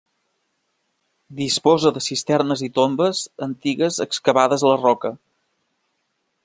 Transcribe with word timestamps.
Disposa 1.41 1.91
de 1.97 2.03
cisternes 2.05 2.65
i 2.69 2.71
tombes 2.79 3.23
antigues 3.49 4.01
excavades 4.09 4.65
a 4.69 4.75
la 4.75 4.83
roca. 4.85 5.15